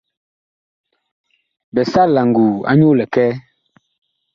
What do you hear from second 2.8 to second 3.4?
likɛɛ.